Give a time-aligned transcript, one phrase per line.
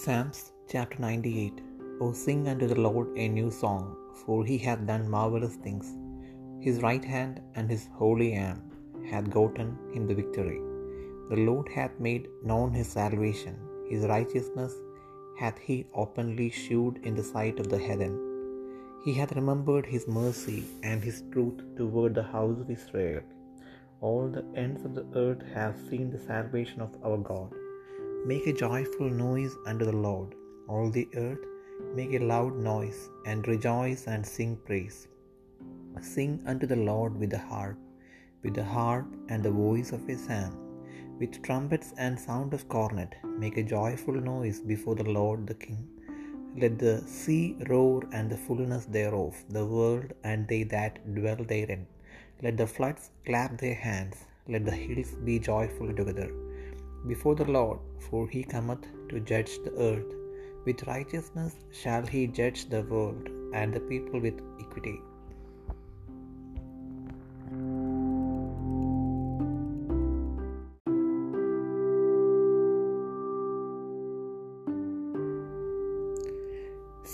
[0.00, 0.38] Psalms
[0.70, 1.60] chapter 98
[2.04, 3.84] O sing unto the Lord a new song,
[4.20, 5.86] for he hath done marvellous things.
[6.64, 8.60] His right hand and his holy arm
[9.10, 10.60] hath gotten him the victory.
[11.30, 13.56] The Lord hath made known his salvation,
[13.92, 14.74] his righteousness
[15.42, 18.16] hath he openly shewed in the sight of the heathen.
[19.06, 23.22] He hath remembered his mercy and his truth toward the house of Israel.
[24.08, 27.52] All the ends of the earth have seen the salvation of our God.
[28.30, 30.30] Make a joyful noise unto the Lord,
[30.66, 31.42] all the earth,
[31.98, 34.96] make a loud noise, and rejoice and sing praise.
[36.14, 37.78] Sing unto the Lord with the harp,
[38.42, 40.54] with the harp and the voice of a psalm,
[41.20, 45.82] with trumpets and sound of cornet, make a joyful noise before the Lord the King.
[46.62, 51.86] Let the sea roar and the fullness thereof, the world and they that dwell therein.
[52.42, 56.30] Let the floods clap their hands, let the hills be joyful together
[57.06, 60.12] before the Lord, for he cometh to judge the earth.
[60.66, 64.96] With righteousness shall he judge the world, and the people with equity.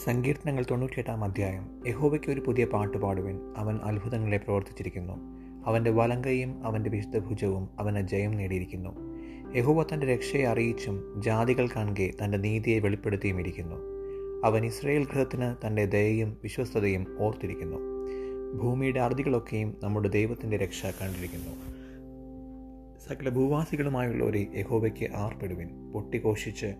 [0.05, 5.17] സങ്കീർത്തനങ്ങൾ തൊണ്ണൂറ്റിയെട്ടാം അധ്യായം യഹോവയ്ക്ക് ഒരു പുതിയ പാട്ട് പാടുവിൻ അവൻ അത്ഭുതങ്ങളെ പ്രവർത്തിച്ചിരിക്കുന്നു
[5.69, 8.93] അവന്റെ വലങ്കയും അവന്റെ വിശുദ്ധഭുജവും അവന് ജയം നേടിയിരിക്കുന്നു
[9.57, 13.77] യഹോവ തന്റെ രക്ഷയെ അറിയിച്ചും ജാതികൾ കാണുകെ തന്റെ നീതിയെ വെളിപ്പെടുത്തിയും ഇരിക്കുന്നു.
[14.45, 17.77] അവൻ ഇസ്രയേൽ ഗൃഹത്തിന് തന്റെ ദയയും വിശ്വസ്തതയും ഓർത്തിരിക്കുന്നു.
[18.59, 21.51] ഭൂമിയുടെ അറുതികളൊക്കെയും നമ്മുടെ ദൈവത്തിന്റെ രക്ഷ കണ്ടിരിക്കുന്നു.
[23.09, 26.75] സകല ഭൂവാസികളുമായുള്ളവരെ യഹോബയ്ക്ക് ആർപ്പെടുവിൻ പൊട്ടിഘോഷിച്ച്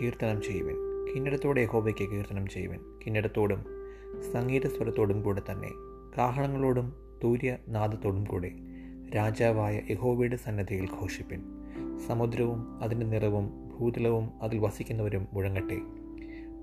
[0.00, 0.76] കീർത്തനം ചെയ്യുവിൻ.
[1.14, 2.80] കിന്നടത്തോടെ യഹോബയ്ക്ക് കീർത്തനം ചെയ്യുവിൻ.
[3.06, 3.64] കിന്നടത്തോടും
[4.32, 5.70] സംഗീത സ്വരത്തോടും കൂടെ തന്നെ
[6.18, 6.92] കാഹളങ്ങളോടും
[7.24, 8.73] തൂര്യനാദത്തോടും കൂടെ.
[9.14, 11.42] രാജാവായ യഹോവയുടെ സന്നദ്ധിയിൽ ഘോഷിപ്പിൻ.
[12.06, 15.80] സമുദ്രവും അതിന്റെ നിറവും ഭൂതലവും അതിൽ വസിക്കുന്നവരും മുഴങ്ങട്ടെ.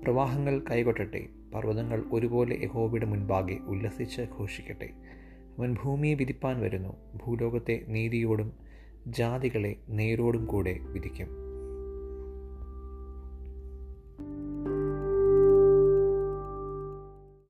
[0.04, 1.26] പ്രവാഹങ്ങൾ കൈകൊട്ടട്ടെ.
[1.54, 4.88] പർവതങ്ങൾ ഒരുപോലെ യഹോവയുടെ മുൻപാകെ ഉല്ലസിച്ച് ഘോഷിക്കട്ടെ.
[5.58, 6.96] അവൻ ഭൂമിയെ വിധിപ്പാൻ വരുന്നു.
[7.14, 8.52] ഭൂലോകത്തെ നീതിയോടും
[9.06, 11.41] ജാതികളെ നേരോടും കൂടെ വിധിക്കും.